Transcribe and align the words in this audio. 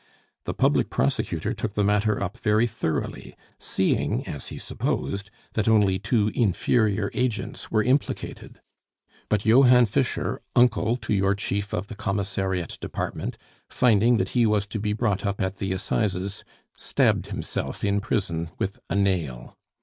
The 0.45 0.55
Public 0.55 0.89
Prosecutor 0.89 1.53
took 1.53 1.75
the 1.75 1.83
matter 1.83 2.19
up 2.23 2.39
very 2.39 2.65
thoroughly, 2.65 3.35
seeing, 3.59 4.25
as 4.27 4.47
he 4.47 4.57
supposed, 4.57 5.29
that 5.53 5.67
only 5.67 5.99
two 5.99 6.31
inferior 6.33 7.11
agents 7.13 7.69
were 7.69 7.83
implicated; 7.83 8.59
but 9.29 9.45
Johann 9.45 9.85
Fischer, 9.85 10.41
uncle 10.55 10.97
to 10.97 11.13
your 11.13 11.35
Chief 11.35 11.71
of 11.71 11.85
the 11.85 11.93
Commissariat 11.95 12.79
Department, 12.81 13.37
finding 13.69 14.17
that 14.17 14.29
he 14.29 14.47
was 14.47 14.65
to 14.65 14.79
be 14.79 14.93
brought 14.93 15.23
up 15.23 15.39
at 15.39 15.57
the 15.57 15.71
Assizes, 15.71 16.43
stabbed 16.75 17.27
himself 17.27 17.83
in 17.83 18.01
prison 18.01 18.49
with 18.57 18.79
a 18.89 18.95
nail. 18.95 19.55